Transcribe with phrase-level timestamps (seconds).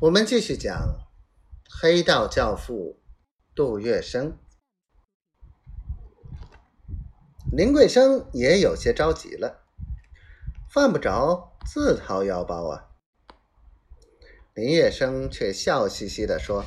[0.00, 0.96] 我们继续讲
[1.68, 3.00] 黑道教父
[3.52, 4.34] 杜月笙。
[7.50, 9.64] 林桂生也有些着急了，
[10.70, 12.90] 犯不着自掏腰包啊。
[14.54, 16.64] 林月笙却笑嘻嘻的说：“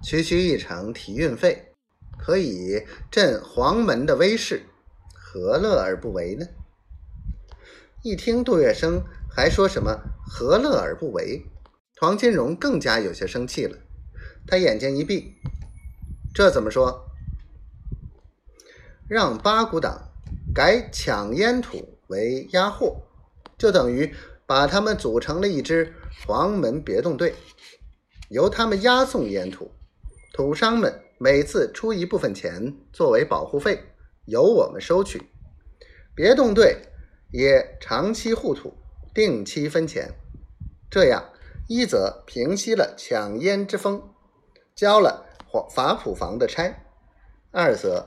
[0.00, 1.74] 区区一场体运费，
[2.16, 4.66] 可以振黄门的威势，
[5.12, 6.46] 何乐而不为呢？”
[8.04, 11.44] 一听杜月笙还说什么“何乐而不为”。
[12.00, 13.76] 黄金荣更加有些生气了，
[14.46, 15.34] 他眼睛一闭，
[16.32, 17.04] 这怎么说？
[19.08, 20.12] 让八股党
[20.54, 23.02] 改抢烟土为押货，
[23.56, 24.14] 就等于
[24.46, 25.92] 把他们组成了一支
[26.24, 27.34] 黄门别动队，
[28.28, 29.72] 由他们押送烟土，
[30.32, 33.82] 土商们每次出一部分钱作为保护费，
[34.26, 35.20] 由我们收取。
[36.14, 36.76] 别动队
[37.32, 38.76] 也长期护土，
[39.12, 40.14] 定期分钱，
[40.88, 41.24] 这样。
[41.68, 44.02] 一则平息了抢烟之风，
[44.74, 45.26] 交了
[45.70, 46.72] 法普房的差；
[47.50, 48.06] 二则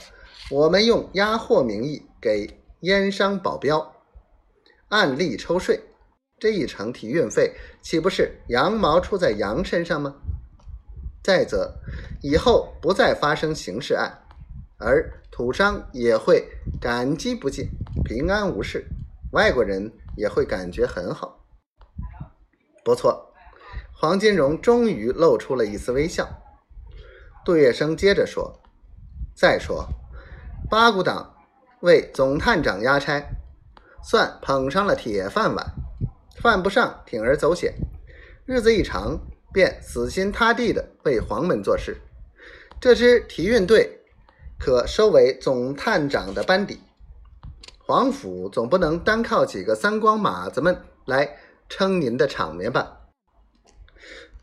[0.50, 3.94] 我们用押货名义给烟商保镖，
[4.90, 5.80] 按例抽税，
[6.40, 7.54] 这一成提运费
[7.84, 10.16] 岂不是羊毛出在羊身上吗？
[11.24, 11.72] 再则
[12.24, 14.24] 以后不再发生刑事案，
[14.80, 16.50] 而土商也会
[16.82, 17.70] 感激不尽，
[18.04, 18.88] 平安无事，
[19.34, 21.46] 外国人也会感觉很好，
[22.84, 23.31] 不错。
[24.02, 26.28] 黄金荣终于露出了一丝微笑。
[27.46, 28.60] 杜月笙接着说
[29.38, 29.88] ：“再说，
[30.72, 31.36] 八股党
[31.82, 33.24] 为总探长押差，
[34.04, 35.76] 算捧上了铁饭碗，
[36.38, 37.76] 犯不上铤而走险。
[38.48, 39.20] 日子一长，
[39.54, 41.96] 便死心塌地的为黄门做事。
[42.80, 44.02] 这支提运队
[44.58, 46.82] 可收为总探长的班底。
[47.78, 51.38] 黄府总不能单靠几个三光马子们来
[51.70, 52.98] 撑您的场面吧？”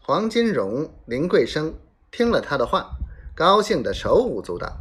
[0.08, 1.78] 黄金荣、林桂生
[2.10, 2.96] 听了他的话，
[3.34, 4.78] 高兴得手舞足蹈。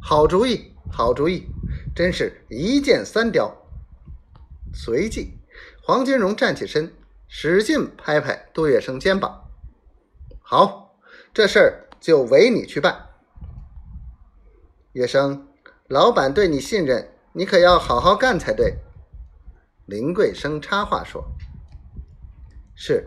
[0.00, 1.48] 好主意，好主意，
[1.92, 3.52] 真是一箭三雕。
[4.72, 5.36] 随即，
[5.82, 6.94] 黄金荣站起身，
[7.26, 9.50] 使劲拍拍杜月笙肩膀
[10.40, 10.96] ：“好，
[11.34, 13.08] 这事儿就唯你去办。”
[14.94, 15.46] 月笙，
[15.88, 18.76] 老板对你信任，你可要好好干才对。”
[19.86, 21.26] 林桂生插话说
[22.76, 23.04] ：“是。”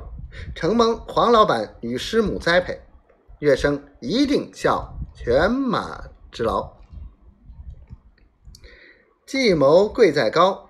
[0.55, 2.81] 承蒙黄老板与师母栽培，
[3.39, 6.73] 月笙一定效犬马之劳。
[9.25, 10.69] 计谋贵在高，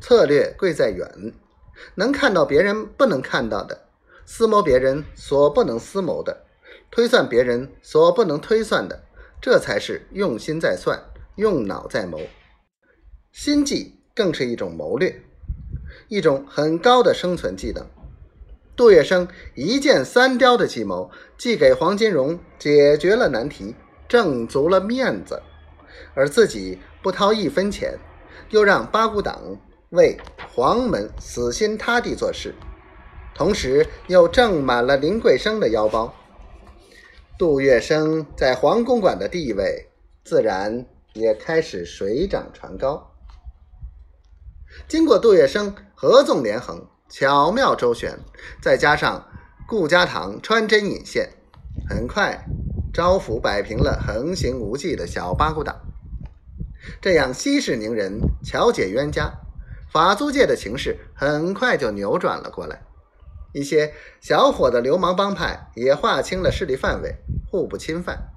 [0.00, 1.34] 策略贵在远。
[1.94, 3.88] 能看到别人不能看到的，
[4.24, 6.46] 思谋别人所不能思谋的，
[6.90, 9.04] 推算别人所不能推算的，
[9.40, 11.02] 这才是用心在算，
[11.34, 12.18] 用脑在谋。
[13.30, 15.22] 心计更是一种谋略，
[16.08, 17.86] 一种很高的生存技能。
[18.76, 23.74] 杜月笙一箭三雕的计谋，既给黄金荣解决了难题，
[24.06, 25.42] 挣足了面子，
[26.14, 27.98] 而自己不掏一分钱，
[28.50, 29.56] 又让八股党
[29.88, 30.18] 为
[30.54, 32.54] 黄门死心塌地做事，
[33.34, 36.14] 同时又挣满了林桂生的腰包。
[37.38, 39.88] 杜月笙在黄公馆的地位，
[40.22, 40.84] 自然
[41.14, 43.14] 也开始水涨船高。
[44.86, 46.86] 经过杜月笙合纵连横。
[47.08, 48.18] 巧妙周旋，
[48.60, 49.28] 再加上
[49.68, 51.30] 顾家堂穿针引线，
[51.88, 52.44] 很快
[52.92, 55.80] 招抚摆平了横行无忌的小八股党。
[57.00, 59.32] 这样息事宁人，巧解冤家，
[59.92, 62.82] 法租界的情势很快就扭转了过来。
[63.52, 67.14] 一些小伙的流氓帮派也划清了势力范围，
[67.50, 68.30] 互不侵犯。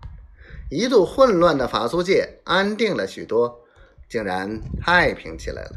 [0.70, 3.62] 一度混乱的法租界安定了许多，
[4.08, 5.72] 竟然太平起来了。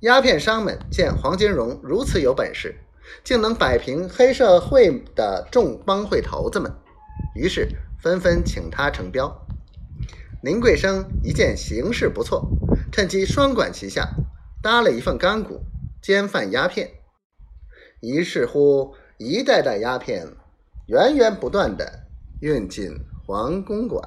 [0.00, 2.76] 鸦片商们见黄金荣如此有本事，
[3.24, 6.70] 竟能摆平黑社会的众帮会头子们，
[7.34, 7.66] 于是
[7.98, 9.46] 纷纷请他成标。
[10.42, 12.46] 林桂生一见形势不错，
[12.92, 14.10] 趁机双管齐下，
[14.62, 15.62] 搭了一份干股，
[16.02, 16.90] 兼贩鸦片。
[18.00, 20.28] 于是乎，一袋袋鸦片
[20.88, 22.06] 源源不断地
[22.42, 22.90] 运进
[23.26, 24.06] 黄公馆。